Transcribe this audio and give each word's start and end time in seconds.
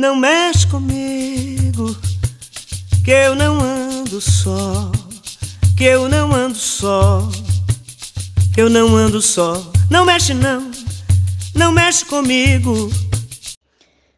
Não 0.00 0.16
mexe 0.16 0.66
comigo, 0.66 1.94
que 3.04 3.10
eu 3.10 3.34
não 3.34 3.60
ando 3.60 4.18
só, 4.18 4.90
que 5.76 5.84
eu 5.84 6.08
não 6.08 6.32
ando 6.32 6.56
só, 6.56 7.28
que 8.54 8.62
eu 8.62 8.70
não 8.70 8.96
ando 8.96 9.20
só. 9.20 9.52
Não 9.90 10.06
mexe 10.06 10.32
não, 10.32 10.70
não 11.54 11.70
mexe 11.70 12.06
comigo. 12.06 12.88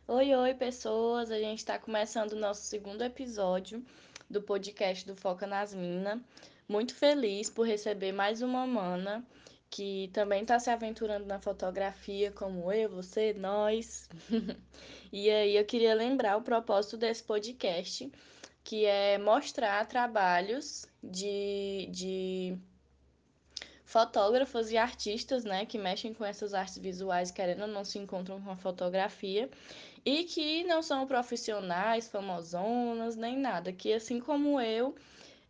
Oi, 0.07 0.33
oi, 0.33 0.55
pessoas. 0.55 1.33
A 1.33 1.39
gente 1.41 1.59
está 1.59 1.81
começando 1.81 2.35
o 2.35 2.39
nosso 2.39 2.63
segundo 2.63 3.03
episódio 3.03 3.85
do 4.31 4.41
podcast 4.41 5.05
do 5.05 5.17
Foca 5.17 5.49
nas 5.49 5.75
Minas. 5.75 6.21
Muito 6.69 6.95
feliz 6.95 7.51
por 7.51 7.67
receber 7.67 8.13
mais 8.13 8.41
uma 8.41 8.65
mana 8.69 9.27
que 9.73 10.11
também 10.13 10.43
está 10.43 10.59
se 10.59 10.69
aventurando 10.69 11.25
na 11.25 11.41
fotografia, 11.41 12.31
como 12.31 12.71
eu, 12.71 12.91
você, 12.91 13.33
nós. 13.33 14.07
e 15.11 15.31
aí 15.31 15.57
eu 15.57 15.65
queria 15.65 15.95
lembrar 15.95 16.37
o 16.37 16.43
propósito 16.43 16.99
desse 16.99 17.25
podcast, 17.25 18.13
que 18.63 18.85
é 18.85 19.17
mostrar 19.17 19.89
trabalhos 19.89 20.85
de, 21.03 21.89
de 21.91 22.59
fotógrafos 23.87 24.71
e 24.71 24.77
artistas, 24.77 25.43
né, 25.43 25.65
que 25.65 25.79
mexem 25.79 26.13
com 26.13 26.23
essas 26.23 26.53
artes 26.53 26.77
visuais, 26.77 27.31
querendo 27.31 27.63
ou 27.63 27.69
não 27.69 27.83
se 27.83 27.99
encontram 27.99 28.43
com 28.43 28.51
a 28.51 28.57
fotografia, 28.57 29.49
e 30.05 30.25
que 30.25 30.65
não 30.65 30.83
são 30.83 31.07
profissionais, 31.07 32.11
famosonas, 32.11 33.17
nem 33.17 33.39
nada, 33.39 33.73
que 33.73 33.91
assim 33.91 34.21
como 34.21 34.61
eu, 34.61 34.95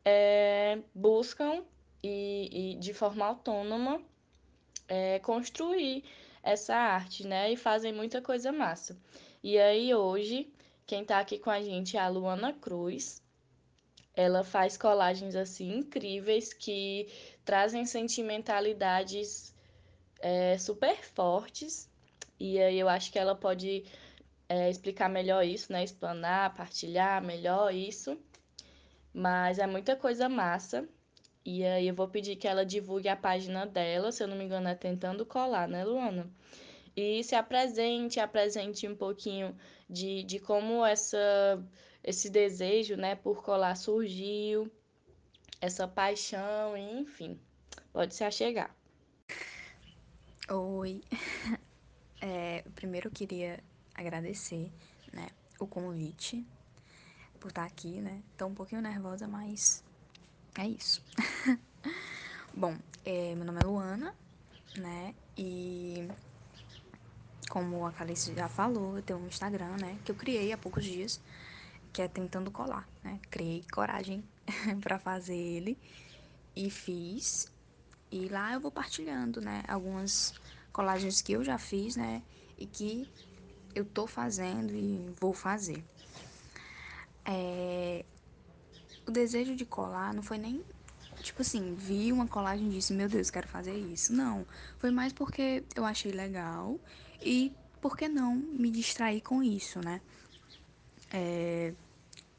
é, 0.05 0.79
buscam 0.95 1.65
e, 2.05 2.75
e 2.75 2.75
de 2.77 2.95
forma 2.95 3.27
autônoma 3.27 4.01
é, 4.93 5.19
construir 5.21 6.05
essa 6.43 6.75
arte, 6.77 7.27
né? 7.27 7.51
E 7.51 7.57
fazem 7.57 7.95
muita 7.95 8.21
coisa 8.21 8.53
massa. 8.53 8.95
E 9.43 9.59
aí 9.59 9.95
hoje, 9.95 10.53
quem 10.87 11.03
tá 11.03 11.19
aqui 11.19 11.39
com 11.39 11.49
a 11.49 11.63
gente 11.63 11.97
é 11.97 12.01
a 12.01 12.09
Luana 12.09 12.53
Cruz. 12.53 13.23
Ela 14.15 14.45
faz 14.45 14.77
colagens 14.77 15.35
assim 15.35 15.79
incríveis 15.79 16.53
que 16.53 17.09
trazem 17.43 17.87
sentimentalidades 17.87 19.55
é, 20.21 20.59
super 20.59 20.97
fortes. 20.97 21.89
E 22.39 22.61
aí 22.61 22.79
eu 22.79 22.89
acho 22.89 23.11
que 23.11 23.19
ela 23.19 23.35
pode 23.35 23.87
é, 24.47 24.69
explicar 24.69 25.09
melhor 25.09 25.43
isso, 25.43 25.73
né? 25.73 25.83
Explanar, 25.83 26.55
partilhar 26.55 27.23
melhor 27.23 27.73
isso. 27.73 28.19
Mas 29.15 29.59
é 29.59 29.67
muita 29.67 29.97
coisa 29.97 30.29
massa. 30.29 30.87
E 31.45 31.65
aí 31.65 31.89
eu 31.89 31.95
vou 31.95 32.09
pedir 32.09 32.37
que 32.37 32.47
ela 32.47 32.65
divulgue 32.65 33.09
a 33.09 33.17
página 33.17 33.67
dela, 33.67 34.13
se 34.13 34.23
eu 34.23 34.29
não 34.29 34.37
me 34.37 34.45
engano 34.45 34.69
é 34.69 34.75
Tentando 34.75 35.27
Colar, 35.27 35.69
né, 35.69 35.85
Luana? 35.85 36.31
E 36.97 37.25
se 37.25 37.35
apresente, 37.35 38.21
apresente 38.21 38.87
um 38.87 38.95
pouquinho 38.95 39.57
de, 39.89 40.23
de 40.23 40.39
como 40.39 40.85
essa, 40.85 41.19
esse 42.05 42.31
desejo, 42.31 42.97
né, 42.97 43.17
por 43.17 43.43
colar 43.43 43.77
surgiu, 43.77 44.71
essa 45.61 45.89
paixão, 45.89 46.77
enfim. 46.77 47.41
Pode 47.93 48.15
se 48.15 48.25
achegar. 48.25 48.75
Oi. 50.51 51.01
É, 52.25 52.63
primeiro 52.77 53.09
eu 53.09 53.11
queria 53.11 53.59
agradecer, 53.97 54.71
né, 55.13 55.27
o 55.59 55.67
convite 55.67 56.47
por 57.41 57.49
estar 57.49 57.65
aqui, 57.65 58.01
né? 58.01 58.23
Tô 58.39 58.47
um 58.47 58.55
pouquinho 58.55 58.81
nervosa, 58.81 59.27
mas 59.27 59.83
é 60.57 60.67
isso. 60.67 61.03
Bom, 62.55 62.77
é, 63.05 63.35
meu 63.35 63.45
nome 63.45 63.61
é 63.61 63.65
Luana, 63.65 64.15
né? 64.77 65.15
E 65.37 66.09
como 67.49 67.87
a 67.87 67.93
Calice 67.93 68.35
já 68.35 68.49
falou, 68.49 68.97
eu 68.97 69.03
tenho 69.03 69.19
um 69.19 69.27
Instagram, 69.27 69.77
né? 69.79 69.99
Que 70.05 70.11
eu 70.11 70.17
criei 70.17 70.53
há 70.53 70.59
poucos 70.59 70.85
dias, 70.85 71.21
que 71.93 72.03
é 72.03 72.09
Tentando 72.09 72.51
Colar, 72.51 72.89
né? 73.03 73.21
Criei 73.31 73.65
coragem 73.73 74.25
para 74.83 74.99
fazer 74.99 75.37
ele 75.37 75.79
e 76.55 76.71
fiz. 76.71 77.51
E 78.11 78.29
lá 78.29 78.53
eu 78.53 78.61
vou 78.61 78.71
partilhando, 78.71 79.41
né? 79.41 79.63
Algumas 79.67 80.35
colagens 80.73 81.23
que 81.23 81.33
eu 81.33 81.43
já 81.43 81.59
fiz, 81.59 81.97
né? 81.97 82.23
E 82.59 82.67
que 82.67 83.09
eu 83.75 83.85
tô 83.85 84.07
fazendo 84.07 84.75
e 84.75 85.13
vou 85.19 85.33
fazer. 85.33 85.85
É, 87.25 88.05
o 89.07 89.11
desejo 89.11 89.55
de 89.55 89.65
colar 89.65 90.15
não 90.15 90.23
foi 90.23 90.39
nem 90.39 90.65
tipo 91.23 91.43
assim, 91.43 91.75
vi 91.75 92.13
uma 92.13 92.27
colagem 92.27 92.67
e 92.67 92.71
disse, 92.71 92.93
meu 92.93 93.09
Deus, 93.09 93.31
quero 93.31 93.47
fazer 93.47 93.75
isso. 93.75 94.13
Não, 94.13 94.47
foi 94.79 94.91
mais 94.91 95.13
porque 95.13 95.65
eu 95.75 95.85
achei 95.85 96.11
legal 96.11 96.79
e 97.21 97.53
por 97.81 97.97
que 97.97 98.09
não 98.09 98.35
me 98.37 98.71
distrair 98.71 99.21
com 99.21 99.43
isso, 99.43 99.81
né? 99.81 100.01
É, 101.13 101.73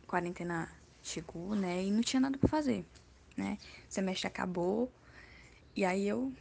quarentena 0.08 0.70
chegou, 1.02 1.56
né? 1.56 1.84
E 1.84 1.92
não 1.92 2.02
tinha 2.02 2.20
nada 2.20 2.38
para 2.38 2.50
fazer, 2.50 2.86
né? 3.38 3.58
O 3.90 3.94
semestre 3.94 4.28
acabou 4.28 4.92
e 5.76 5.86
aí 5.86 6.08
eu 6.08 6.34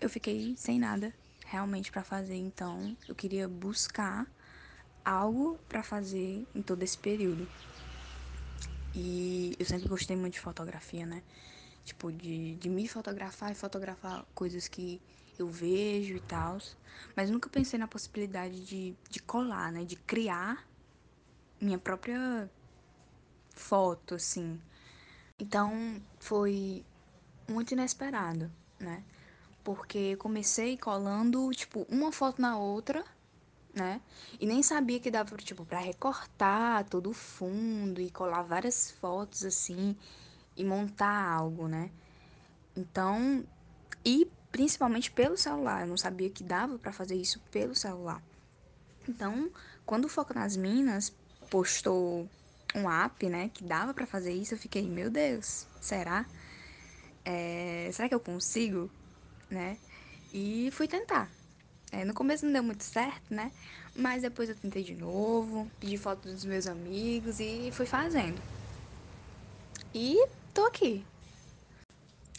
eu 0.00 0.10
fiquei 0.10 0.54
sem 0.56 0.78
nada 0.78 1.12
realmente 1.46 1.90
para 1.90 2.02
fazer, 2.02 2.36
então 2.36 2.96
eu 3.08 3.14
queria 3.14 3.48
buscar 3.48 4.26
algo 5.04 5.58
para 5.68 5.82
fazer 5.82 6.46
em 6.54 6.60
todo 6.60 6.82
esse 6.82 6.98
período. 6.98 7.48
E 8.96 9.54
eu 9.58 9.66
sempre 9.66 9.86
gostei 9.88 10.16
muito 10.16 10.32
de 10.32 10.40
fotografia, 10.40 11.04
né? 11.04 11.22
Tipo, 11.84 12.10
de, 12.10 12.54
de 12.54 12.68
me 12.70 12.88
fotografar 12.88 13.52
e 13.52 13.54
fotografar 13.54 14.24
coisas 14.34 14.68
que 14.68 15.02
eu 15.38 15.48
vejo 15.48 16.16
e 16.16 16.20
tal. 16.20 16.56
Mas 17.14 17.30
nunca 17.30 17.50
pensei 17.50 17.78
na 17.78 17.86
possibilidade 17.86 18.64
de, 18.64 18.96
de 19.10 19.20
colar, 19.20 19.70
né? 19.70 19.84
De 19.84 19.96
criar 19.96 20.66
minha 21.60 21.78
própria 21.78 22.50
foto, 23.50 24.14
assim. 24.14 24.58
Então, 25.38 26.00
foi 26.18 26.82
muito 27.46 27.72
inesperado, 27.72 28.50
né? 28.80 29.04
Porque 29.62 30.16
comecei 30.16 30.78
colando, 30.78 31.50
tipo, 31.50 31.86
uma 31.90 32.10
foto 32.10 32.40
na 32.40 32.56
outra 32.56 33.04
né? 33.76 34.00
E 34.40 34.46
nem 34.46 34.62
sabia 34.62 34.98
que 34.98 35.10
dava, 35.10 35.36
tipo, 35.36 35.64
para 35.66 35.78
recortar 35.78 36.84
todo 36.88 37.10
o 37.10 37.12
fundo 37.12 38.00
e 38.00 38.10
colar 38.10 38.42
várias 38.42 38.90
fotos 38.90 39.44
assim 39.44 39.94
e 40.56 40.64
montar 40.64 41.30
algo, 41.30 41.68
né? 41.68 41.90
Então, 42.74 43.44
e 44.02 44.26
principalmente 44.50 45.10
pelo 45.10 45.36
celular, 45.36 45.82
eu 45.82 45.86
não 45.86 45.96
sabia 45.96 46.30
que 46.30 46.42
dava 46.42 46.78
para 46.78 46.90
fazer 46.90 47.16
isso 47.16 47.38
pelo 47.50 47.74
celular. 47.74 48.22
Então, 49.06 49.50
quando 49.84 50.06
o 50.06 50.08
Foco 50.08 50.32
nas 50.32 50.56
Minas 50.56 51.12
postou 51.50 52.26
um 52.74 52.90
app, 52.90 53.28
né, 53.28 53.50
que 53.52 53.62
dava 53.62 53.92
para 53.92 54.06
fazer 54.06 54.32
isso, 54.32 54.54
eu 54.54 54.58
fiquei, 54.58 54.88
meu 54.88 55.10
Deus, 55.10 55.66
será? 55.80 56.26
É, 57.24 57.90
será 57.92 58.08
que 58.08 58.14
eu 58.14 58.20
consigo, 58.20 58.90
né? 59.50 59.76
E 60.32 60.70
fui 60.72 60.88
tentar. 60.88 61.35
É, 61.96 62.04
no 62.04 62.12
começo 62.12 62.44
não 62.44 62.52
deu 62.52 62.62
muito 62.62 62.84
certo, 62.84 63.32
né? 63.32 63.50
Mas 63.96 64.20
depois 64.20 64.50
eu 64.50 64.54
tentei 64.54 64.84
de 64.84 64.94
novo, 64.94 65.70
pedi 65.80 65.96
foto 65.96 66.28
dos 66.28 66.44
meus 66.44 66.66
amigos 66.66 67.40
e 67.40 67.70
fui 67.72 67.86
fazendo. 67.86 68.42
E 69.94 70.14
tô 70.52 70.66
aqui. 70.66 71.02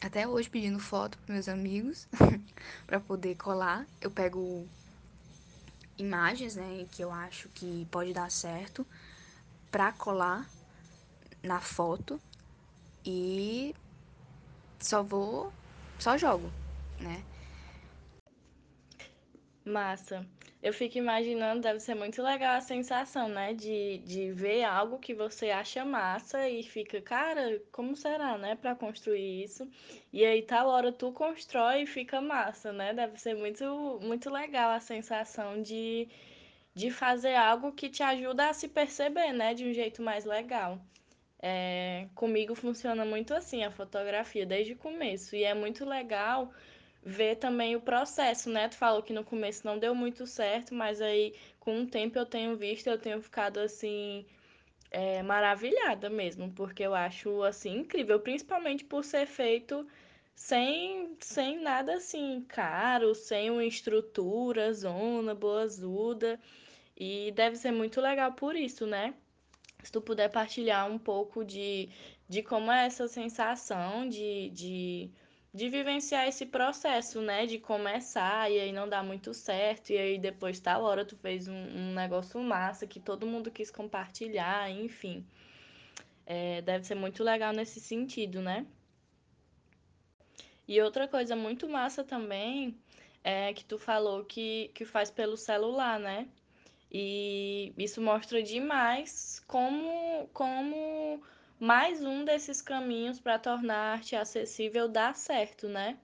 Até 0.04 0.28
hoje 0.28 0.48
pedindo 0.48 0.80
foto 0.80 1.18
pros 1.18 1.30
meus 1.30 1.50
amigos 1.50 2.08
para 2.86 3.00
poder 3.00 3.36
colar. 3.36 3.88
Eu 4.00 4.12
pego 4.12 4.68
imagens, 5.98 6.56
né, 6.56 6.86
que 6.92 7.04
eu 7.04 7.12
acho 7.12 7.50
que 7.50 7.88
pode 7.90 8.14
dar 8.14 8.30
certo 8.30 8.86
para 9.72 9.92
colar 9.92 10.48
na 11.42 11.60
foto 11.60 12.22
e 13.04 13.74
só 14.80 15.02
vou, 15.02 15.52
só 15.98 16.16
jogo, 16.16 16.54
né? 17.00 17.24
Massa. 19.68 20.26
Eu 20.62 20.74
fico 20.74 20.98
imaginando, 20.98 21.62
deve 21.62 21.80
ser 21.80 21.94
muito 21.94 22.22
legal 22.22 22.56
a 22.56 22.62
sensação, 22.62 23.30
né? 23.30 23.54
De, 23.54 24.00
de 24.00 24.32
ver 24.32 24.64
algo 24.64 24.98
que 24.98 25.14
você 25.14 25.52
acha 25.52 25.86
massa 25.86 26.50
e 26.50 26.64
fica, 26.64 27.00
cara, 27.02 27.62
como 27.72 27.96
será, 27.96 28.38
né? 28.38 28.56
Pra 28.56 28.76
construir 28.76 29.44
isso. 29.44 29.70
E 30.12 30.26
aí, 30.26 30.42
tal 30.42 30.68
hora, 30.68 30.92
tu 30.92 31.12
constrói 31.12 31.84
e 31.84 31.88
fica 31.88 32.20
massa, 32.20 32.74
né? 32.74 32.94
Deve 32.94 33.18
ser 33.20 33.36
muito, 33.36 34.00
muito 34.02 34.30
legal 34.32 34.72
a 34.72 34.80
sensação 34.80 35.62
de, 35.62 36.08
de 36.74 36.90
fazer 36.90 37.36
algo 37.36 37.72
que 37.72 37.90
te 37.90 38.02
ajuda 38.04 38.50
a 38.50 38.54
se 38.54 38.68
perceber, 38.68 39.32
né? 39.34 39.54
De 39.54 39.64
um 39.66 39.74
jeito 39.74 40.02
mais 40.02 40.26
legal. 40.26 40.80
É, 41.40 42.08
comigo 42.16 42.56
funciona 42.56 43.06
muito 43.06 43.34
assim 43.34 43.64
a 43.64 43.72
fotografia, 43.72 44.46
desde 44.46 44.74
o 44.74 44.78
começo. 44.78 45.36
E 45.36 45.44
é 45.44 45.54
muito 45.54 45.86
legal 45.86 46.52
ver 47.08 47.38
também 47.38 47.74
o 47.76 47.82
processo, 47.82 48.50
né? 48.50 48.68
Tu 48.68 48.76
falou 48.76 49.02
que 49.02 49.14
no 49.14 49.24
começo 49.24 49.66
não 49.66 49.80
deu 49.80 49.96
muito 49.96 50.28
certo, 50.28 50.76
mas 50.76 51.02
aí 51.02 51.34
com 51.60 51.82
o 51.82 51.88
tempo 51.88 52.20
eu 52.20 52.26
tenho 52.26 52.58
visto, 52.58 52.88
eu 52.88 53.00
tenho 53.00 53.22
ficado 53.22 53.60
assim 53.60 54.26
é, 54.92 55.24
maravilhada 55.24 56.10
mesmo, 56.10 56.52
porque 56.52 56.84
eu 56.84 56.94
acho 56.94 57.42
assim 57.44 57.78
incrível, 57.80 58.20
principalmente 58.20 58.84
por 58.84 59.06
ser 59.06 59.26
feito 59.26 59.88
sem, 60.36 61.16
sem 61.22 61.62
nada 61.62 61.96
assim 61.96 62.46
caro, 62.48 63.16
sem 63.16 63.50
uma 63.50 63.66
estrutura, 63.66 64.74
zona, 64.74 65.34
boazuda. 65.34 66.40
E 66.98 67.32
deve 67.32 67.56
ser 67.56 67.72
muito 67.72 68.02
legal 68.02 68.34
por 68.34 68.56
isso, 68.56 68.86
né? 68.86 69.14
Se 69.84 69.92
tu 69.92 70.02
puder 70.02 70.30
partilhar 70.30 70.90
um 70.92 70.98
pouco 70.98 71.46
de, 71.46 71.90
de 72.28 72.44
como 72.44 72.72
é 72.72 72.86
essa 72.88 73.08
sensação 73.08 74.10
de, 74.10 74.50
de, 74.50 75.12
de 75.54 75.70
vivenciar 75.70 76.28
esse 76.28 76.46
processo, 76.46 77.22
né? 77.22 77.46
De 77.46 77.60
começar 77.60 78.52
e 78.52 78.60
aí 78.60 78.72
não 78.72 78.88
dá 78.88 79.02
muito 79.04 79.34
certo, 79.34 79.92
e 79.92 79.98
aí 79.98 80.20
depois 80.20 80.60
tal 80.60 80.84
hora 80.84 81.06
tu 81.06 81.16
fez 81.18 81.48
um, 81.48 81.54
um 81.54 81.94
negócio 81.94 82.40
massa 82.42 82.86
que 82.86 83.00
todo 83.00 83.26
mundo 83.26 83.52
quis 83.52 83.72
compartilhar, 83.72 84.70
enfim. 84.70 85.26
É, 86.26 86.62
deve 86.62 86.86
ser 86.86 86.96
muito 86.96 87.24
legal 87.24 87.54
nesse 87.54 87.80
sentido, 87.80 88.42
né? 88.42 88.66
E 90.68 90.82
outra 90.82 91.08
coisa 91.08 91.36
muito 91.36 91.70
massa 91.70 92.04
também 92.04 92.78
é 93.24 93.54
que 93.54 93.64
tu 93.64 93.78
falou 93.80 94.26
que, 94.26 94.70
que 94.74 94.84
faz 94.86 95.10
pelo 95.10 95.38
celular, 95.38 96.00
né? 96.00 96.28
E 96.92 97.74
isso 97.78 98.02
mostra 98.02 98.42
demais 98.44 99.42
como, 99.48 100.28
como 100.34 101.22
mais 101.60 102.04
um 102.04 102.24
desses 102.24 102.62
caminhos 102.62 103.20
para 103.20 103.40
tornar 103.40 103.76
a 103.76 103.92
arte 103.94 104.16
acessível 104.16 104.88
dá 104.88 105.14
certo, 105.14 105.68
né? 105.68 105.98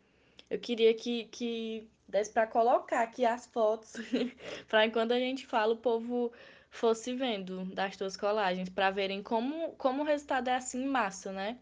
Eu 0.49 0.59
queria 0.59 0.93
que, 0.93 1.25
que 1.25 1.87
desse 2.07 2.31
para 2.31 2.47
colocar 2.47 3.01
aqui 3.01 3.25
as 3.25 3.45
fotos, 3.47 3.93
para 4.67 4.85
enquanto 4.85 5.11
a 5.11 5.19
gente 5.19 5.45
fala, 5.45 5.73
o 5.73 5.77
povo 5.77 6.31
fosse 6.69 7.13
vendo 7.13 7.65
das 7.65 7.95
tuas 7.95 8.17
colagens, 8.17 8.69
para 8.69 8.89
verem 8.89 9.21
como, 9.21 9.73
como 9.73 10.01
o 10.01 10.05
resultado 10.05 10.47
é 10.47 10.55
assim 10.55 10.85
massa, 10.85 11.31
né? 11.31 11.57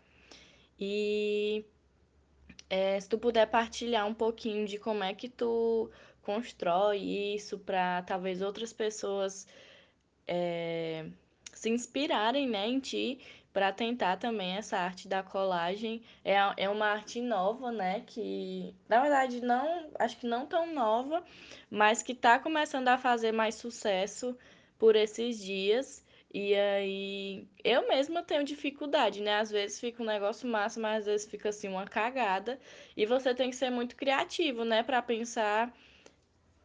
E 0.80 1.66
é, 2.70 3.00
se 3.00 3.10
tu 3.10 3.18
puder 3.18 3.48
partilhar 3.48 4.08
um 4.08 4.14
pouquinho 4.14 4.66
de 4.66 4.78
como 4.78 5.04
é 5.04 5.14
que 5.14 5.28
tu 5.28 5.92
constrói 6.22 6.98
isso 7.36 7.60
para 7.60 8.02
talvez 8.04 8.42
outras 8.42 8.72
pessoas 8.72 9.46
é, 10.28 11.06
se 11.54 11.70
inspirarem 11.70 12.48
né, 12.48 12.68
em 12.68 12.80
ti 12.80 13.20
para 13.54 13.72
tentar 13.72 14.18
também 14.18 14.58
essa 14.58 14.78
arte 14.78 15.08
da 15.08 15.22
colagem. 15.24 16.02
É, 16.24 16.36
é 16.58 16.70
uma 16.70 16.88
arte 16.88 17.22
nova, 17.22 17.72
né? 17.72 18.02
Que 18.06 18.74
na 18.88 19.02
verdade 19.02 19.42
não, 19.42 19.90
acho 20.00 20.18
que 20.18 20.28
não 20.28 20.46
tão 20.46 20.74
nova, 20.74 21.24
mas 21.70 22.02
que 22.02 22.14
está 22.14 22.40
começando 22.40 22.88
a 22.88 22.98
fazer 22.98 23.32
mais 23.32 23.56
sucesso 23.56 24.38
por 24.80 24.96
esses 24.96 25.40
dias. 25.40 26.04
E 26.34 26.56
aí, 26.56 27.48
eu 27.64 27.88
mesma 27.90 28.24
tenho 28.24 28.44
dificuldade, 28.44 29.22
né? 29.22 29.36
Às 29.40 29.52
vezes 29.52 29.80
fica 29.80 30.02
um 30.02 30.06
negócio 30.06 30.48
massa, 30.48 30.80
mas 30.80 31.00
às 31.00 31.06
vezes 31.06 31.30
fica 31.30 31.50
assim 31.50 31.68
uma 31.68 31.86
cagada. 31.86 32.58
E 32.96 33.06
você 33.06 33.36
tem 33.36 33.50
que 33.50 33.56
ser 33.56 33.70
muito 33.70 33.98
criativo, 33.98 34.64
né? 34.64 34.82
Para 34.82 35.02
pensar, 35.02 35.74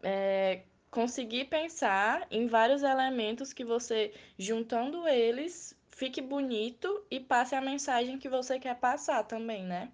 é, 0.04 0.62
conseguir 0.88 1.46
pensar 1.46 2.26
em 2.30 2.46
vários 2.46 2.82
elementos 2.82 3.52
que 3.52 3.64
você, 3.64 4.14
juntando 4.38 5.06
eles, 5.08 5.75
fique 5.96 6.20
bonito 6.20 7.04
e 7.10 7.18
passe 7.18 7.54
a 7.54 7.60
mensagem 7.60 8.18
que 8.18 8.28
você 8.28 8.60
quer 8.60 8.76
passar 8.78 9.24
também, 9.24 9.64
né? 9.64 9.90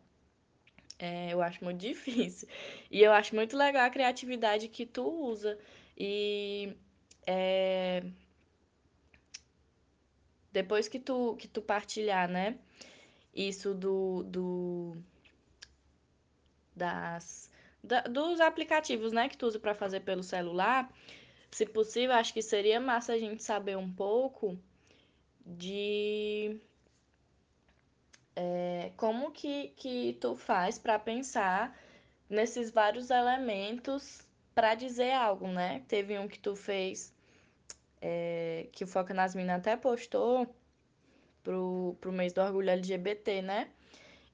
É, 0.99 1.33
eu 1.33 1.41
acho 1.41 1.63
muito 1.65 1.79
difícil. 1.87 2.49
E 2.91 3.01
eu 3.01 3.13
acho 3.13 3.35
muito 3.35 3.57
legal 3.57 3.87
a 3.87 3.91
criatividade 3.91 4.69
que 4.69 4.85
tu 4.85 5.05
usa. 5.09 5.57
E 5.97 6.77
é, 7.25 8.03
depois 10.51 10.89
que 10.89 10.99
tu, 10.99 11.37
que 11.37 11.47
tu 11.47 11.63
partilhar, 11.63 12.29
né? 12.29 12.59
Isso 13.33 13.73
do, 13.73 14.25
do 14.25 14.97
das 16.75 17.49
da, 17.83 18.01
dos 18.03 18.41
aplicativos, 18.41 19.13
né, 19.13 19.29
que 19.29 19.37
tu 19.37 19.47
usa 19.47 19.59
para 19.59 19.75
fazer 19.75 20.01
pelo 20.01 20.23
celular, 20.23 20.93
se 21.51 21.65
possível, 21.67 22.15
acho 22.17 22.33
que 22.35 22.43
seria 22.43 22.81
massa 22.81 23.13
a 23.13 23.19
gente 23.19 23.43
saber 23.43 23.77
um 23.77 23.91
pouco 23.93 24.59
de 25.45 26.61
é, 28.37 28.93
como 28.97 29.31
que, 29.31 29.69
que 29.77 30.17
tu 30.21 30.35
faz 30.37 30.79
para 30.79 30.99
pensar 30.99 31.77
nesses 32.29 32.71
vários 32.71 33.11
elementos 33.11 34.21
para 34.55 34.75
dizer 34.75 35.13
algo, 35.13 35.49
né? 35.49 35.83
Teve 35.89 36.19
um 36.19 36.29
que 36.29 36.39
tu 36.39 36.55
fez 36.57 37.15
é, 38.01 38.69
que 38.73 38.85
o 38.85 38.87
Foca 38.87 39.15
nas 39.15 39.35
Minas 39.35 39.59
até 39.59 39.77
postou 39.77 40.55
pro, 41.43 41.97
pro 42.01 42.13
mês 42.13 42.33
do 42.33 42.41
orgulho 42.41 42.71
LGBT, 42.71 43.43
né? 43.43 43.69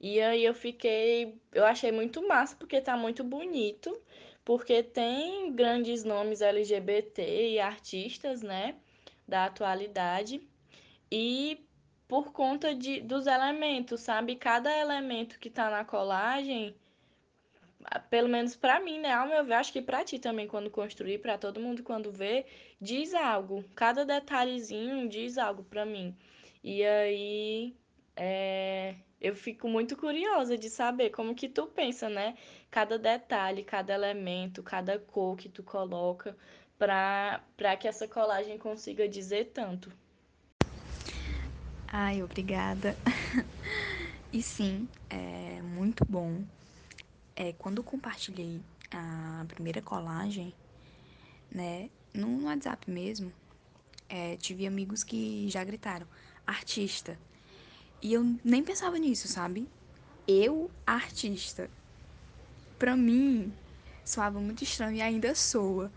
E 0.01 0.21
aí 0.21 0.45
eu 0.45 0.55
fiquei, 0.55 1.41
eu 1.53 1.65
achei 1.65 1.91
muito 1.91 2.27
massa 2.27 2.57
porque 2.57 2.81
tá 2.81 2.97
muito 2.97 3.25
bonito, 3.25 4.01
porque 4.45 4.83
tem 4.83 5.53
grandes 5.53 6.05
nomes 6.05 6.41
LGBT 6.41 7.51
e 7.51 7.61
artistas, 7.61 8.41
né, 8.43 8.77
da 9.27 9.47
atualidade. 9.47 10.41
E 11.11 11.67
por 12.07 12.33
conta 12.33 12.75
de, 12.75 13.01
dos 13.01 13.27
elementos, 13.27 14.01
sabe? 14.01 14.37
Cada 14.37 14.75
elemento 14.77 15.39
que 15.39 15.51
tá 15.51 15.71
na 15.71 15.85
colagem 15.85 16.75
pelo 18.11 18.29
menos 18.29 18.57
para 18.57 18.81
mim, 18.81 18.99
né? 19.01 19.13
Ao 19.13 19.29
meu 19.29 19.45
ver, 19.45 19.55
acho 19.55 19.73
que 19.73 19.81
para 19.83 20.05
ti 20.05 20.19
também, 20.19 20.47
quando 20.47 20.71
construir, 20.71 21.19
para 21.19 21.39
todo 21.39 21.61
mundo 21.61 21.83
quando 21.83 22.11
vê, 22.11 22.47
diz 22.81 23.15
algo. 23.15 23.65
Cada 23.75 24.05
detalhezinho 24.05 25.09
diz 25.09 25.39
algo 25.39 25.63
para 25.65 25.85
mim. 25.87 26.17
E 26.63 26.85
aí, 26.85 27.77
é, 28.17 28.97
eu 29.21 29.35
fico 29.35 29.69
muito 29.69 29.97
curiosa 29.97 30.59
de 30.59 30.69
saber 30.69 31.11
como 31.11 31.35
que 31.35 31.49
tu 31.49 31.67
pensa, 31.67 32.09
né? 32.09 32.37
Cada 32.71 32.99
detalhe, 32.99 33.63
cada 33.65 33.95
elemento, 33.95 34.63
cada 34.63 34.99
cor 34.99 35.37
que 35.37 35.49
tu 35.49 35.63
coloca 35.63 36.37
para 36.79 37.77
que 37.79 37.89
essa 37.89 38.07
colagem 38.07 38.59
consiga 38.59 39.09
dizer 39.09 39.47
tanto. 39.55 39.93
Ai, 41.93 42.23
obrigada. 42.23 42.99
e 44.33 44.43
sim, 44.43 44.89
é 45.09 45.61
muito 45.63 46.05
bom 46.05 46.45
é, 47.37 47.53
quando 47.55 47.83
compartilhei 47.83 48.61
a 48.91 49.45
primeira 49.49 49.81
colagem, 49.83 50.55
né, 51.51 51.91
no 52.15 52.45
WhatsApp 52.45 52.91
mesmo, 52.91 53.33
é, 54.09 54.37
tive 54.37 54.67
amigos 54.67 55.05
que 55.05 55.49
já 55.49 55.65
gritaram, 55.65 56.07
artista. 56.47 57.19
E 58.03 58.13
eu 58.13 58.25
nem 58.45 58.63
pensava 58.63 58.99
nisso, 58.99 59.29
sabe? 59.29 59.69
Eu, 60.27 60.71
artista. 60.87 61.71
Pra 62.79 62.97
mim, 62.97 63.53
soava 64.05 64.41
muito 64.41 64.63
estranho 64.63 64.97
e 64.97 65.03
ainda 65.03 65.35
soa. 65.35 65.91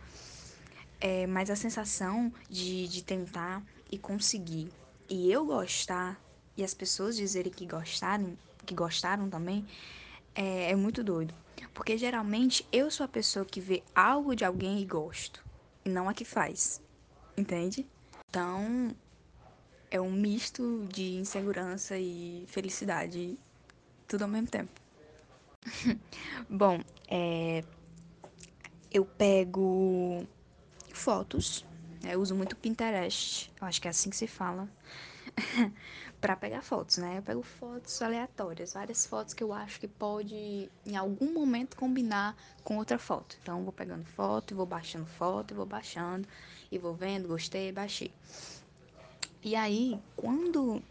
É, 1.00 1.26
mas 1.26 1.50
a 1.50 1.56
sensação 1.56 2.32
de, 2.50 2.88
de 2.88 3.04
tentar 3.04 3.64
e 3.92 3.98
conseguir 3.98 4.72
e 5.12 5.30
eu 5.30 5.46
gostar 5.46 6.18
e 6.56 6.64
as 6.64 6.74
pessoas 6.74 7.18
dizerem 7.18 7.52
que 7.52 7.66
gostaram, 7.66 8.38
que 8.66 8.74
gostaram 8.74 9.30
também, 9.30 9.68
é, 10.34 10.72
é 10.72 10.76
muito 10.76 11.04
doido. 11.04 11.34
Porque 11.74 11.98
geralmente 11.98 12.66
eu 12.72 12.90
sou 12.90 13.04
a 13.04 13.10
pessoa 13.10 13.44
que 13.44 13.60
vê 13.60 13.84
algo 13.94 14.34
de 14.34 14.46
alguém 14.46 14.82
e 14.82 14.86
gosto. 14.86 15.44
E 15.84 15.90
não 15.90 16.08
a 16.08 16.14
que 16.14 16.24
faz. 16.24 16.82
Entende? 17.36 17.86
Então, 18.30 18.96
é 19.90 20.00
um 20.00 20.12
misto 20.12 20.88
de 20.90 21.16
insegurança 21.16 21.98
e 21.98 22.46
felicidade. 22.48 23.38
Tudo 24.08 24.22
ao 24.22 24.30
mesmo 24.30 24.48
tempo. 24.48 24.72
Bom, 26.50 26.80
é, 27.10 27.66
eu 28.90 29.04
pego 29.04 30.26
fotos. 30.94 31.66
Eu 32.04 32.20
uso 32.20 32.36
muito 32.36 32.56
Pinterest. 32.56 33.52
Eu 33.60 33.68
acho 33.68 33.82
que 33.82 33.88
é 33.88 33.92
assim 33.92 34.10
que 34.10 34.18
se 34.18 34.28
fala. 34.28 34.68
para 36.20 36.36
pegar 36.36 36.62
fotos, 36.62 36.98
né? 36.98 37.18
Eu 37.18 37.22
pego 37.22 37.42
fotos 37.42 38.02
aleatórias, 38.02 38.74
várias 38.74 39.06
fotos 39.06 39.34
que 39.34 39.44
eu 39.44 39.52
acho 39.52 39.80
que 39.80 39.88
pode 39.88 40.70
em 40.86 40.96
algum 40.96 41.34
momento 41.34 41.76
combinar 41.76 42.36
com 42.64 42.78
outra 42.78 43.00
foto. 43.00 43.38
Então 43.42 43.58
eu 43.58 43.64
vou 43.64 43.74
pegando 43.74 44.06
foto, 44.06 44.54
e 44.54 44.56
vou 44.56 44.66
baixando 44.66 45.06
foto, 45.06 45.54
e 45.54 45.58
vou 45.58 45.66
baixando 45.66 46.28
e 46.72 46.78
vou 46.78 46.94
vendo, 46.94 47.28
gostei, 47.28 47.72
baixei. 47.72 48.12
E 49.44 49.56
aí, 49.56 50.00
quando 50.16 50.82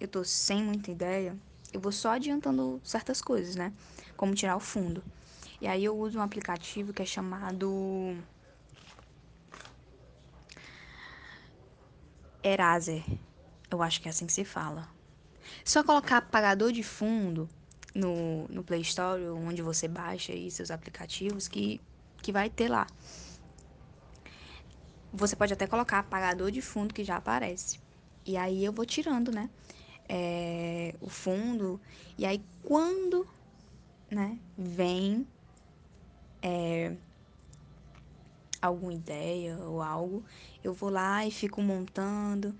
eu 0.00 0.06
tô 0.06 0.24
sem 0.24 0.62
muita 0.62 0.90
ideia, 0.90 1.36
eu 1.72 1.80
vou 1.80 1.90
só 1.90 2.10
adiantando 2.10 2.80
certas 2.84 3.20
coisas, 3.20 3.56
né? 3.56 3.72
Como 4.16 4.34
tirar 4.34 4.56
o 4.56 4.60
fundo. 4.60 5.02
E 5.60 5.66
aí 5.66 5.84
eu 5.84 5.96
uso 5.96 6.18
um 6.18 6.22
aplicativo 6.22 6.92
que 6.92 7.02
é 7.02 7.06
chamado 7.06 8.16
Eraser. 12.46 13.04
Eu 13.70 13.82
acho 13.82 14.00
que 14.00 14.08
é 14.08 14.10
assim 14.10 14.26
que 14.26 14.32
se 14.32 14.44
fala. 14.44 14.88
Só 15.64 15.82
colocar 15.82 16.18
apagador 16.18 16.70
de 16.70 16.82
fundo 16.82 17.48
no, 17.94 18.46
no 18.48 18.62
Play 18.62 18.82
Store, 18.82 19.22
onde 19.28 19.62
você 19.62 19.88
baixa 19.88 20.32
aí 20.32 20.50
seus 20.50 20.70
aplicativos, 20.70 21.48
que, 21.48 21.80
que 22.22 22.30
vai 22.30 22.48
ter 22.48 22.68
lá. 22.68 22.86
Você 25.12 25.34
pode 25.34 25.52
até 25.52 25.66
colocar 25.66 25.98
apagador 25.98 26.50
de 26.50 26.62
fundo 26.62 26.94
que 26.94 27.02
já 27.02 27.16
aparece. 27.16 27.80
E 28.24 28.36
aí 28.36 28.64
eu 28.64 28.72
vou 28.72 28.84
tirando, 28.84 29.32
né? 29.32 29.50
É, 30.08 30.94
o 31.00 31.08
fundo. 31.08 31.80
E 32.16 32.24
aí 32.24 32.44
quando 32.62 33.26
né, 34.10 34.38
vem 34.56 35.26
é, 36.42 36.94
alguma 38.66 38.92
ideia 38.92 39.58
ou 39.58 39.82
algo, 39.82 40.24
eu 40.62 40.72
vou 40.72 40.90
lá 40.90 41.26
e 41.26 41.30
fico 41.30 41.60
montando 41.62 42.54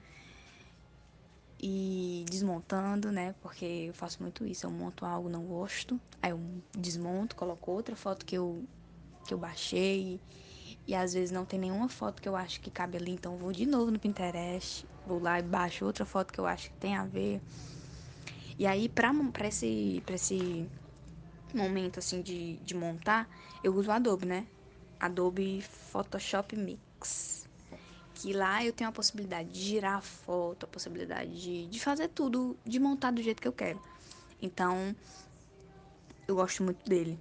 e 1.61 2.25
desmontando, 2.29 3.11
né? 3.11 3.35
Porque 3.41 3.65
eu 3.65 3.95
faço 3.95 4.23
muito 4.23 4.47
isso. 4.47 4.67
Eu 4.67 4.71
monto 4.71 5.05
algo, 5.05 5.29
não 5.29 5.45
gosto, 5.45 6.01
aí 6.23 6.31
eu 6.31 6.41
desmonto, 6.77 7.37
coloco 7.37 7.71
outra 7.71 7.97
foto 7.97 8.25
que 8.25 8.37
eu, 8.37 8.65
que 9.27 9.35
eu 9.35 9.39
baixei. 9.39 10.21
E 10.87 10.95
às 10.95 11.15
vezes 11.15 11.31
não 11.31 11.45
tem 11.45 11.59
nenhuma 11.59 11.89
foto 11.89 12.21
que 12.21 12.29
eu 12.29 12.37
acho 12.37 12.61
que 12.61 12.71
cabe 12.71 12.97
ali, 12.97 13.13
então 13.13 13.35
eu 13.35 13.39
vou 13.39 13.53
de 13.53 13.67
novo 13.67 13.91
no 13.91 13.99
Pinterest, 13.99 14.87
vou 15.05 15.21
lá 15.21 15.39
e 15.39 15.43
baixo 15.43 15.85
outra 15.85 16.05
foto 16.05 16.33
que 16.33 16.41
eu 16.41 16.47
acho 16.47 16.71
que 16.71 16.77
tem 16.77 16.97
a 16.97 17.05
ver. 17.05 17.41
E 18.59 18.67
aí, 18.67 18.89
pra, 18.89 19.13
pra, 19.33 19.49
esse, 19.49 20.03
pra 20.07 20.15
esse 20.15 20.69
momento 21.55 21.99
assim 21.99 22.23
de, 22.23 22.57
de 22.59 22.75
montar, 22.75 23.29
eu 23.63 23.75
uso 23.75 23.91
o 23.91 23.93
Adobe, 23.93 24.27
né? 24.27 24.47
Adobe 25.00 25.62
Photoshop 25.62 26.57
Mix. 26.57 27.49
Que 28.15 28.33
lá 28.33 28.65
eu 28.65 28.73
tenho 28.73 28.88
a 28.88 28.93
possibilidade 28.93 29.50
de 29.50 29.61
girar 29.61 29.97
a 29.97 30.00
foto, 30.00 30.65
a 30.65 30.67
possibilidade 30.67 31.41
de, 31.41 31.67
de 31.67 31.81
fazer 31.81 32.09
tudo, 32.09 32.57
de 32.65 32.81
montar 32.81 33.11
do 33.11 33.23
jeito 33.23 33.43
que 33.43 33.49
eu 33.49 33.53
quero. 33.53 33.81
Então, 34.41 34.95
eu 36.26 36.35
gosto 36.37 36.62
muito 36.62 36.88
dele. 36.88 37.19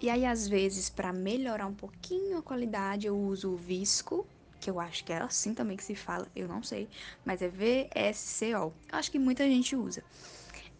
E 0.00 0.10
aí, 0.10 0.26
às 0.26 0.46
vezes, 0.46 0.90
para 0.90 1.12
melhorar 1.12 1.66
um 1.66 1.74
pouquinho 1.74 2.38
a 2.38 2.42
qualidade, 2.42 3.06
eu 3.06 3.18
uso 3.18 3.52
o 3.52 3.56
Visco, 3.56 4.26
que 4.60 4.68
eu 4.68 4.78
acho 4.78 5.04
que 5.04 5.12
é 5.12 5.18
assim 5.18 5.54
também 5.54 5.76
que 5.76 5.84
se 5.84 5.94
fala, 5.94 6.26
eu 6.36 6.46
não 6.46 6.62
sei, 6.62 6.88
mas 7.24 7.40
é 7.40 7.48
VSCO. 7.48 8.74
Eu 8.92 8.98
acho 8.98 9.10
que 9.10 9.18
muita 9.18 9.44
gente 9.44 9.74
usa. 9.74 10.02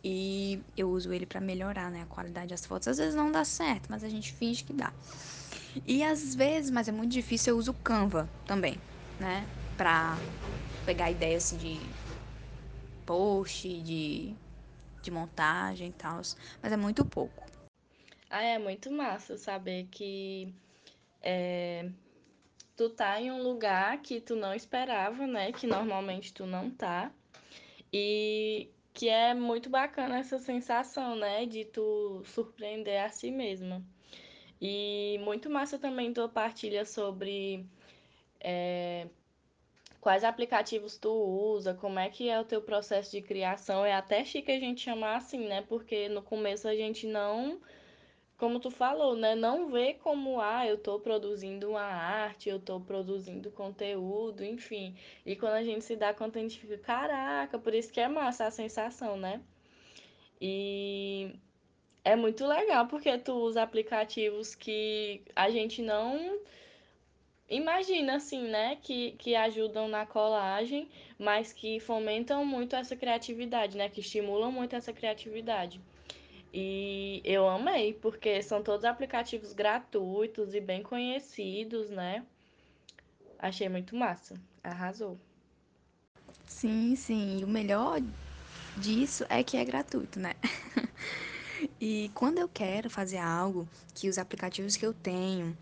E 0.04 0.60
eu 0.76 0.90
uso 0.90 1.12
ele 1.12 1.26
para 1.26 1.40
melhorar, 1.40 1.90
né, 1.90 2.02
a 2.02 2.06
qualidade 2.06 2.48
das 2.48 2.64
fotos. 2.64 2.88
Às 2.88 2.98
vezes 2.98 3.14
não 3.14 3.32
dá 3.32 3.44
certo, 3.44 3.86
mas 3.88 4.04
a 4.04 4.08
gente 4.08 4.32
finge 4.32 4.62
que 4.62 4.72
dá. 4.72 4.92
E 5.84 6.02
às 6.02 6.34
vezes, 6.34 6.70
mas 6.70 6.88
é 6.88 6.92
muito 6.92 7.12
difícil, 7.12 7.54
eu 7.54 7.58
uso 7.58 7.74
Canva 7.74 8.28
também, 8.46 8.80
né, 9.18 9.46
pra 9.76 10.18
pegar 10.84 11.10
ideias 11.10 11.46
assim, 11.46 11.56
de 11.56 11.80
post, 13.04 13.68
de, 13.82 14.34
de 15.02 15.10
montagem 15.10 15.88
e 15.88 15.92
tal. 15.92 16.20
Mas 16.62 16.72
é 16.72 16.76
muito 16.76 17.04
pouco. 17.04 17.44
Ah, 18.28 18.42
é 18.42 18.58
muito 18.58 18.90
massa 18.90 19.36
saber 19.36 19.86
que 19.90 20.52
é, 21.22 21.88
tu 22.76 22.90
tá 22.90 23.20
em 23.20 23.30
um 23.30 23.42
lugar 23.42 24.02
que 24.02 24.20
tu 24.20 24.34
não 24.34 24.52
esperava, 24.52 25.26
né? 25.26 25.52
Que 25.52 25.66
normalmente 25.66 26.32
tu 26.32 26.44
não 26.44 26.70
tá. 26.70 27.12
E 27.92 28.68
que 28.92 29.08
é 29.08 29.32
muito 29.34 29.70
bacana 29.70 30.18
essa 30.18 30.38
sensação, 30.38 31.16
né? 31.16 31.46
De 31.46 31.64
tu 31.64 32.22
surpreender 32.24 33.04
a 33.04 33.08
si 33.08 33.30
mesma. 33.30 33.82
E 34.60 35.18
muito 35.22 35.50
massa 35.50 35.78
também 35.78 36.12
tua 36.12 36.28
partilha 36.28 36.84
sobre 36.84 37.66
é, 38.40 39.06
quais 40.00 40.24
aplicativos 40.24 40.96
tu 40.96 41.10
usa, 41.10 41.74
como 41.74 41.98
é 41.98 42.08
que 42.08 42.28
é 42.28 42.40
o 42.40 42.44
teu 42.44 42.62
processo 42.62 43.10
de 43.10 43.20
criação. 43.22 43.84
É 43.84 43.92
até 43.92 44.24
chique 44.24 44.50
a 44.50 44.58
gente 44.58 44.80
chamar 44.80 45.16
assim, 45.16 45.46
né? 45.46 45.62
Porque 45.62 46.08
no 46.08 46.22
começo 46.22 46.68
a 46.68 46.74
gente 46.74 47.06
não 47.06 47.60
como 48.36 48.60
tu 48.60 48.70
falou, 48.70 49.16
né? 49.16 49.34
Não 49.34 49.70
vê 49.70 49.94
como, 49.94 50.40
ah, 50.40 50.66
eu 50.66 50.78
tô 50.78 51.00
produzindo 51.00 51.70
uma 51.70 51.80
arte, 51.82 52.48
eu 52.48 52.60
tô 52.60 52.80
produzindo 52.80 53.50
conteúdo, 53.50 54.44
enfim. 54.44 54.94
E 55.24 55.34
quando 55.36 55.54
a 55.54 55.62
gente 55.64 55.84
se 55.84 55.96
dá 55.96 56.12
conta, 56.12 56.38
a 56.38 56.42
gente 56.42 56.60
fica, 56.60 56.76
caraca, 56.78 57.58
por 57.58 57.74
isso 57.74 57.92
que 57.92 58.00
é 58.00 58.08
massa 58.08 58.46
a 58.46 58.50
sensação, 58.50 59.16
né? 59.16 59.40
E 60.40 61.34
é 62.06 62.14
muito 62.14 62.46
legal 62.46 62.86
porque 62.86 63.18
tu 63.18 63.32
usa 63.32 63.64
aplicativos 63.64 64.54
que 64.54 65.22
a 65.34 65.50
gente 65.50 65.82
não 65.82 66.38
imagina, 67.50 68.14
assim, 68.14 68.42
né? 68.48 68.76
Que, 68.80 69.10
que 69.18 69.34
ajudam 69.34 69.88
na 69.88 70.06
colagem, 70.06 70.88
mas 71.18 71.52
que 71.52 71.80
fomentam 71.80 72.46
muito 72.46 72.76
essa 72.76 72.94
criatividade, 72.94 73.76
né? 73.76 73.88
Que 73.88 74.00
estimulam 74.00 74.52
muito 74.52 74.76
essa 74.76 74.92
criatividade. 74.92 75.80
E 76.54 77.20
eu 77.24 77.48
amei, 77.48 77.92
porque 77.92 78.40
são 78.40 78.62
todos 78.62 78.84
aplicativos 78.84 79.52
gratuitos 79.52 80.54
e 80.54 80.60
bem 80.60 80.84
conhecidos, 80.84 81.90
né? 81.90 82.24
Achei 83.36 83.68
muito 83.68 83.96
massa. 83.96 84.40
Arrasou. 84.62 85.18
Sim, 86.46 86.94
sim. 86.94 87.40
E 87.40 87.44
o 87.44 87.48
melhor 87.48 88.00
disso 88.76 89.26
é 89.28 89.42
que 89.42 89.56
é 89.56 89.64
gratuito, 89.64 90.20
né? 90.20 90.34
e 91.80 92.10
quando 92.14 92.38
eu 92.38 92.48
quero 92.48 92.90
fazer 92.90 93.18
algo 93.18 93.68
que 93.94 94.08
os 94.08 94.18
aplicativos 94.18 94.76
que 94.76 94.86
eu 94.86 94.92
tenho 94.94 95.56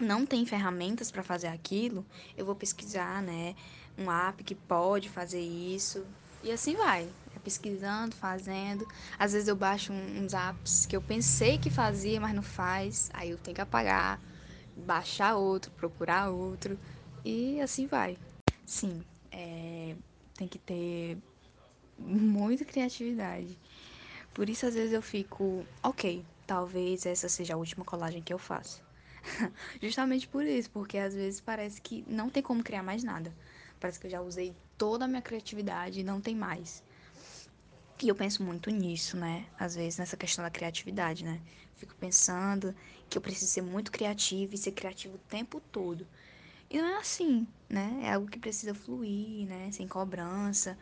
não 0.00 0.24
tem 0.24 0.46
ferramentas 0.46 1.10
para 1.10 1.22
fazer 1.22 1.48
aquilo, 1.48 2.06
eu 2.36 2.46
vou 2.46 2.54
pesquisar, 2.54 3.22
né? 3.22 3.54
Um 3.96 4.10
app 4.10 4.42
que 4.44 4.54
pode 4.54 5.08
fazer 5.08 5.40
isso. 5.40 6.06
E 6.42 6.52
assim 6.52 6.76
vai. 6.76 7.08
É 7.34 7.38
pesquisando, 7.38 8.14
fazendo. 8.14 8.86
Às 9.18 9.32
vezes 9.32 9.48
eu 9.48 9.56
baixo 9.56 9.92
uns 9.92 10.34
apps 10.34 10.86
que 10.86 10.96
eu 10.96 11.02
pensei 11.02 11.58
que 11.58 11.68
fazia, 11.70 12.20
mas 12.20 12.34
não 12.34 12.42
faz. 12.42 13.10
Aí 13.12 13.30
eu 13.30 13.38
tenho 13.38 13.54
que 13.56 13.60
apagar, 13.60 14.20
baixar 14.76 15.36
outro, 15.36 15.70
procurar 15.72 16.30
outro. 16.30 16.78
E 17.24 17.60
assim 17.60 17.86
vai. 17.86 18.16
Sim, 18.64 19.02
é, 19.32 19.96
tem 20.36 20.46
que 20.46 20.58
ter 20.58 21.18
muita 21.98 22.64
criatividade. 22.64 23.58
Por 24.38 24.48
isso, 24.48 24.66
às 24.66 24.74
vezes, 24.74 24.92
eu 24.92 25.02
fico, 25.02 25.66
ok, 25.82 26.24
talvez 26.46 27.04
essa 27.04 27.28
seja 27.28 27.54
a 27.54 27.56
última 27.56 27.84
colagem 27.84 28.22
que 28.22 28.32
eu 28.32 28.38
faço. 28.38 28.80
Justamente 29.82 30.28
por 30.28 30.46
isso, 30.46 30.70
porque 30.70 30.96
às 30.96 31.12
vezes 31.12 31.40
parece 31.40 31.80
que 31.80 32.04
não 32.06 32.30
tem 32.30 32.40
como 32.40 32.62
criar 32.62 32.84
mais 32.84 33.02
nada. 33.02 33.34
Parece 33.80 33.98
que 33.98 34.06
eu 34.06 34.10
já 34.12 34.20
usei 34.20 34.54
toda 34.78 35.06
a 35.06 35.08
minha 35.08 35.20
criatividade 35.20 35.98
e 35.98 36.04
não 36.04 36.20
tem 36.20 36.36
mais. 36.36 36.84
E 38.00 38.08
eu 38.08 38.14
penso 38.14 38.44
muito 38.44 38.70
nisso, 38.70 39.16
né? 39.16 39.44
Às 39.58 39.74
vezes 39.74 39.98
nessa 39.98 40.16
questão 40.16 40.44
da 40.44 40.50
criatividade, 40.50 41.24
né? 41.24 41.40
Fico 41.74 41.96
pensando 41.96 42.72
que 43.10 43.18
eu 43.18 43.22
preciso 43.22 43.50
ser 43.50 43.62
muito 43.62 43.90
criativo 43.90 44.54
e 44.54 44.56
ser 44.56 44.70
criativo 44.70 45.16
o 45.16 45.28
tempo 45.28 45.60
todo. 45.72 46.06
E 46.70 46.80
não 46.80 46.86
é 46.86 46.98
assim, 47.00 47.44
né? 47.68 48.02
É 48.04 48.12
algo 48.12 48.28
que 48.28 48.38
precisa 48.38 48.72
fluir, 48.72 49.48
né? 49.48 49.68
Sem 49.72 49.88
cobrança. 49.88 50.78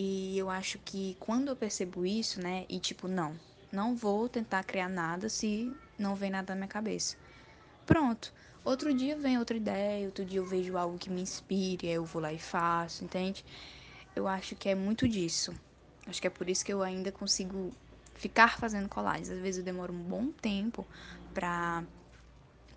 E 0.00 0.38
eu 0.38 0.48
acho 0.48 0.78
que 0.78 1.16
quando 1.18 1.48
eu 1.48 1.56
percebo 1.56 2.06
isso, 2.06 2.40
né? 2.40 2.64
E 2.68 2.78
tipo, 2.78 3.08
não, 3.08 3.34
não 3.72 3.96
vou 3.96 4.28
tentar 4.28 4.62
criar 4.62 4.88
nada 4.88 5.28
se 5.28 5.76
não 5.98 6.14
vem 6.14 6.30
nada 6.30 6.54
na 6.54 6.60
minha 6.60 6.68
cabeça. 6.68 7.16
Pronto. 7.84 8.32
Outro 8.64 8.94
dia 8.94 9.16
vem 9.16 9.38
outra 9.40 9.56
ideia, 9.56 10.06
outro 10.06 10.24
dia 10.24 10.38
eu 10.38 10.44
vejo 10.44 10.76
algo 10.76 10.96
que 10.98 11.10
me 11.10 11.20
inspire, 11.20 11.88
aí 11.88 11.94
eu 11.94 12.04
vou 12.04 12.22
lá 12.22 12.32
e 12.32 12.38
faço, 12.38 13.04
entende? 13.04 13.44
Eu 14.14 14.28
acho 14.28 14.54
que 14.54 14.68
é 14.68 14.74
muito 14.76 15.08
disso. 15.08 15.52
Acho 16.06 16.20
que 16.20 16.28
é 16.28 16.30
por 16.30 16.48
isso 16.48 16.64
que 16.64 16.72
eu 16.72 16.80
ainda 16.80 17.10
consigo 17.10 17.72
ficar 18.14 18.56
fazendo 18.56 18.88
colagens. 18.88 19.28
Às 19.28 19.40
vezes 19.40 19.58
eu 19.58 19.64
demoro 19.64 19.92
um 19.92 20.02
bom 20.02 20.30
tempo 20.30 20.86
pra, 21.34 21.82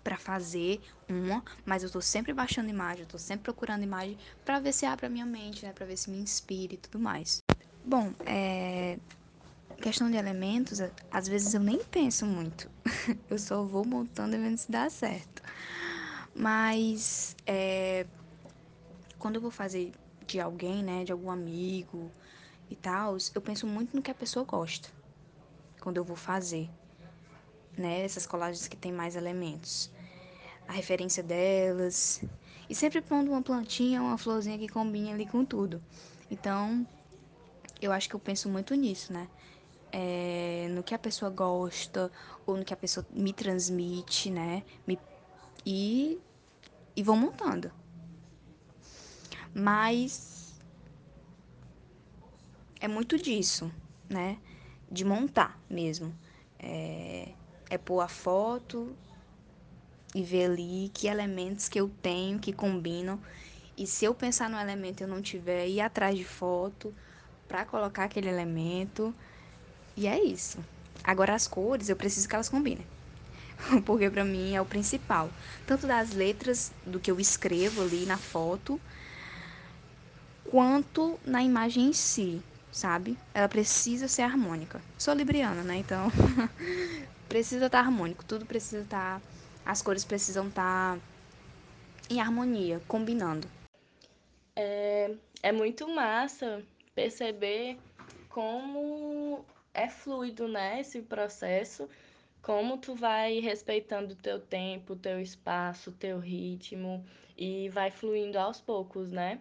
pra 0.02 0.18
fazer 0.18 0.80
uma, 1.08 1.44
mas 1.64 1.82
eu 1.82 1.90
tô 1.90 2.00
sempre 2.00 2.32
baixando 2.32 2.68
imagem, 2.70 3.02
eu 3.02 3.08
tô 3.08 3.18
sempre 3.18 3.44
procurando 3.44 3.84
imagem 3.84 4.18
pra 4.44 4.60
ver 4.60 4.72
se 4.72 4.86
abre 4.86 5.06
a 5.06 5.10
minha 5.10 5.26
mente, 5.26 5.64
né? 5.64 5.72
Pra 5.72 5.86
ver 5.86 5.96
se 5.96 6.10
me 6.10 6.18
inspira 6.18 6.74
e 6.74 6.78
tudo 6.78 6.98
mais. 6.98 7.38
Bom, 7.84 8.12
é. 8.26 8.98
Questão 9.82 10.08
de 10.10 10.16
elementos, 10.16 10.78
às 11.10 11.26
vezes 11.26 11.54
eu 11.54 11.60
nem 11.60 11.82
penso 11.84 12.24
muito. 12.24 12.70
eu 13.28 13.38
só 13.38 13.64
vou 13.64 13.84
montando 13.84 14.36
e 14.36 14.38
vendo 14.38 14.56
se 14.56 14.70
dá 14.70 14.88
certo. 14.88 15.42
Mas 16.34 17.34
é, 17.46 18.06
quando 19.18 19.36
eu 19.36 19.40
vou 19.40 19.50
fazer 19.50 19.92
de 20.26 20.40
alguém, 20.40 20.82
né, 20.82 21.04
de 21.04 21.12
algum 21.12 21.30
amigo 21.30 22.12
e 22.70 22.76
tal, 22.76 23.16
eu 23.34 23.42
penso 23.42 23.66
muito 23.66 23.94
no 23.96 24.02
que 24.02 24.10
a 24.10 24.14
pessoa 24.14 24.44
gosta. 24.44 24.88
Quando 25.80 25.96
eu 25.96 26.04
vou 26.04 26.16
fazer, 26.16 26.70
né, 27.76 28.02
essas 28.02 28.26
colagens 28.26 28.68
que 28.68 28.76
tem 28.76 28.92
mais 28.92 29.16
elementos. 29.16 29.90
A 30.68 30.72
referência 30.72 31.22
delas. 31.22 32.22
E 32.68 32.74
sempre 32.74 33.00
pondo 33.00 33.30
uma 33.30 33.42
plantinha, 33.42 34.00
uma 34.00 34.16
florzinha 34.16 34.58
que 34.58 34.68
combine 34.68 35.12
ali 35.12 35.26
com 35.26 35.44
tudo. 35.44 35.82
Então, 36.30 36.86
eu 37.80 37.92
acho 37.92 38.08
que 38.08 38.14
eu 38.14 38.20
penso 38.20 38.48
muito 38.48 38.74
nisso, 38.74 39.12
né? 39.12 39.28
É, 39.90 40.68
no 40.70 40.82
que 40.82 40.94
a 40.94 40.98
pessoa 40.98 41.30
gosta, 41.30 42.10
ou 42.46 42.56
no 42.56 42.64
que 42.64 42.72
a 42.72 42.76
pessoa 42.76 43.04
me 43.10 43.32
transmite, 43.32 44.30
né? 44.30 44.62
Me, 44.86 44.98
e, 45.66 46.18
e 46.96 47.02
vou 47.02 47.16
montando. 47.16 47.70
Mas 49.54 50.58
é 52.80 52.88
muito 52.88 53.18
disso, 53.18 53.70
né? 54.08 54.38
De 54.90 55.04
montar 55.04 55.60
mesmo. 55.68 56.14
É, 56.58 57.32
é 57.72 57.78
pôr 57.78 58.00
a 58.00 58.08
foto 58.08 58.94
e 60.14 60.22
ver 60.22 60.44
ali 60.44 60.90
que 60.92 61.06
elementos 61.06 61.70
que 61.70 61.80
eu 61.80 61.90
tenho 62.02 62.38
que 62.38 62.52
combinam. 62.52 63.18
E 63.78 63.86
se 63.86 64.04
eu 64.04 64.14
pensar 64.14 64.50
no 64.50 64.58
elemento 64.58 65.00
e 65.00 65.04
eu 65.04 65.08
não 65.08 65.22
tiver, 65.22 65.66
ir 65.66 65.80
atrás 65.80 66.14
de 66.14 66.22
foto 66.22 66.94
para 67.48 67.64
colocar 67.64 68.04
aquele 68.04 68.28
elemento. 68.28 69.14
E 69.96 70.06
é 70.06 70.22
isso. 70.22 70.58
Agora 71.02 71.34
as 71.34 71.48
cores, 71.48 71.88
eu 71.88 71.96
preciso 71.96 72.28
que 72.28 72.34
elas 72.34 72.50
combinem. 72.50 72.86
porque 73.86 74.10
para 74.10 74.22
mim 74.22 74.54
é 74.54 74.60
o 74.60 74.66
principal. 74.66 75.30
Tanto 75.66 75.86
das 75.86 76.12
letras 76.12 76.72
do 76.84 77.00
que 77.00 77.10
eu 77.10 77.18
escrevo 77.18 77.80
ali 77.80 78.04
na 78.04 78.18
foto, 78.18 78.78
quanto 80.50 81.18
na 81.24 81.42
imagem 81.42 81.86
em 81.86 81.92
si, 81.94 82.42
sabe? 82.70 83.16
Ela 83.32 83.48
precisa 83.48 84.08
ser 84.08 84.22
harmônica. 84.22 84.78
Sou 84.98 85.14
libriana, 85.14 85.62
né? 85.62 85.78
Então 85.78 86.12
precisa 87.32 87.64
estar 87.64 87.78
tá 87.78 87.84
harmônico, 87.86 88.22
tudo 88.26 88.44
precisa 88.44 88.82
estar, 88.82 89.18
tá, 89.18 89.26
as 89.64 89.80
cores 89.80 90.04
precisam 90.04 90.48
estar 90.48 90.98
tá 90.98 91.02
em 92.10 92.20
harmonia, 92.20 92.78
combinando. 92.86 93.48
É, 94.54 95.14
é 95.42 95.50
muito 95.50 95.88
massa 95.88 96.62
perceber 96.94 97.78
como 98.28 99.46
é 99.72 99.88
fluido, 99.88 100.46
né, 100.46 100.80
esse 100.80 101.00
processo, 101.00 101.88
como 102.42 102.76
tu 102.76 102.94
vai 102.94 103.40
respeitando 103.40 104.12
o 104.12 104.16
teu 104.16 104.38
tempo, 104.38 104.92
o 104.92 104.96
teu 104.96 105.18
espaço, 105.18 105.88
o 105.88 105.94
teu 105.94 106.18
ritmo 106.18 107.02
e 107.38 107.70
vai 107.70 107.90
fluindo 107.90 108.38
aos 108.38 108.60
poucos, 108.60 109.10
né? 109.10 109.40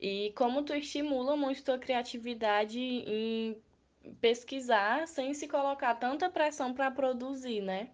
E 0.00 0.32
como 0.36 0.62
tu 0.62 0.72
estimula 0.72 1.36
muito 1.36 1.64
tua 1.64 1.78
criatividade 1.78 2.78
em 2.78 3.56
pesquisar 4.20 5.06
sem 5.06 5.34
se 5.34 5.48
colocar 5.48 5.94
tanta 5.94 6.28
pressão 6.30 6.74
para 6.74 6.90
produzir, 6.90 7.60
né? 7.60 7.90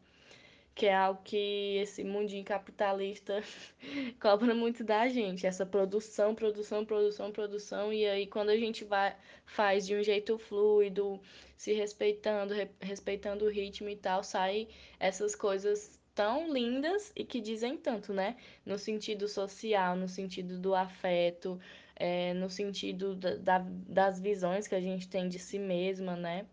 Que 0.74 0.86
é 0.86 0.94
algo 0.94 1.20
que 1.22 1.76
esse 1.78 2.04
mundinho 2.04 2.44
capitalista 2.44 3.42
cobra 4.20 4.54
muito 4.54 4.84
da 4.84 5.08
gente, 5.08 5.46
essa 5.46 5.66
produção, 5.66 6.34
produção, 6.34 6.84
produção, 6.84 7.32
produção, 7.32 7.92
e 7.92 8.06
aí 8.06 8.26
quando 8.26 8.50
a 8.50 8.56
gente 8.56 8.84
vai 8.84 9.16
faz 9.44 9.86
de 9.86 9.94
um 9.94 10.02
jeito 10.02 10.38
fluido, 10.38 11.20
se 11.56 11.72
respeitando, 11.72 12.54
re, 12.54 12.70
respeitando 12.80 13.44
o 13.44 13.50
ritmo 13.50 13.88
e 13.88 13.96
tal, 13.96 14.22
sai 14.22 14.68
essas 14.98 15.34
coisas 15.34 16.00
tão 16.14 16.52
lindas 16.52 17.12
e 17.16 17.24
que 17.24 17.40
dizem 17.40 17.76
tanto, 17.76 18.12
né? 18.12 18.36
No 18.64 18.78
sentido 18.78 19.28
social, 19.28 19.96
no 19.96 20.08
sentido 20.08 20.58
do 20.58 20.74
afeto, 20.74 21.58
é, 22.00 22.32
no 22.32 22.48
sentido 22.48 23.14
da, 23.14 23.36
da, 23.36 23.58
das 23.58 24.18
visões 24.18 24.66
que 24.66 24.74
a 24.74 24.80
gente 24.80 25.06
tem 25.06 25.28
de 25.28 25.38
si 25.38 25.58
mesma, 25.58 26.16
né? 26.16 26.46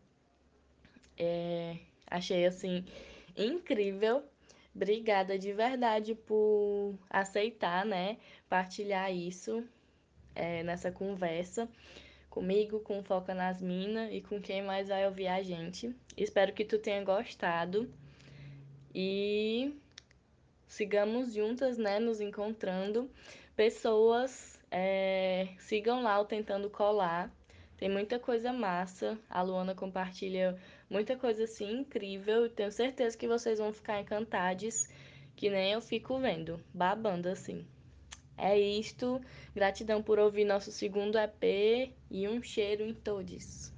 É, 1.18 1.78
achei 2.06 2.46
assim 2.46 2.84
incrível. 3.36 4.24
Obrigada 4.76 5.40
de 5.40 5.54
verdade 5.54 6.14
por 6.14 6.96
aceitar, 7.10 7.86
né? 7.86 8.18
Partilhar 8.50 9.12
isso 9.12 9.64
é, 10.36 10.64
nessa 10.64 10.92
conversa 10.92 11.70
comigo, 12.30 12.82
com 12.82 13.02
Foca 13.02 13.34
nas 13.34 13.62
Minas 13.62 14.12
e 14.12 14.20
com 14.20 14.42
quem 14.42 14.62
mais 14.62 14.90
vai 14.90 15.08
ouvir 15.08 15.28
a 15.28 15.42
gente. 15.42 15.96
Espero 16.18 16.52
que 16.52 16.66
tu 16.66 16.78
tenha 16.78 17.04
gostado 17.06 17.90
e 18.94 19.74
sigamos 20.68 21.34
juntas, 21.34 21.78
né? 21.78 22.00
Nos 22.00 22.20
encontrando. 22.20 23.10
Pessoas, 23.56 24.57
é, 24.72 25.50
sigam 25.60 26.02
lá 26.02 26.20
o 26.20 26.26
Tentando 26.26 26.70
Colar. 26.70 27.32
Tem 27.78 27.90
muita 27.90 28.20
coisa 28.20 28.52
massa. 28.52 29.18
A 29.30 29.42
Luana 29.42 29.76
compartilha 29.76 30.58
muita 30.90 31.16
coisa 31.16 31.44
assim 31.44 31.82
incrível. 31.82 32.50
Tenho 32.50 32.72
certeza 32.72 33.18
que 33.18 33.28
vocês 33.28 33.60
vão 33.60 33.72
ficar 33.72 34.00
encantados, 34.00 34.88
que 35.36 35.50
nem 35.50 35.74
eu 35.74 35.82
fico 35.82 36.20
vendo, 36.20 36.60
babando 36.74 37.30
assim. 37.30 37.66
É 38.38 38.58
isto. 38.58 39.22
Gratidão 39.56 40.02
por 40.02 40.20
ouvir 40.20 40.46
nosso 40.46 40.72
segundo 40.72 41.18
EP 41.18 41.94
e 42.10 42.28
um 42.28 42.42
cheiro 42.42 42.84
em 42.84 42.94
todos. 42.94 43.72